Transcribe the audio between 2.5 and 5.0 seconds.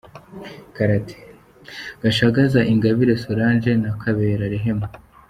Ingabire Solange na Kabera Rehema.